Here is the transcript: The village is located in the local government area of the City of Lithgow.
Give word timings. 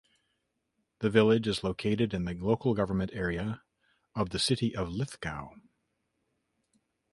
The 1.01 1.11
village 1.11 1.47
is 1.47 1.63
located 1.63 2.11
in 2.15 2.25
the 2.25 2.33
local 2.33 2.73
government 2.73 3.11
area 3.13 3.61
of 4.15 4.31
the 4.31 4.39
City 4.39 4.75
of 4.75 4.89
Lithgow. 4.89 5.49